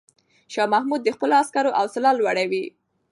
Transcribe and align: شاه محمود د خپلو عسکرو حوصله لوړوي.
شاه 0.53 0.71
محمود 0.73 1.01
د 1.03 1.09
خپلو 1.15 1.33
عسکرو 1.41 1.75
حوصله 1.79 2.09
لوړوي. 2.19 2.63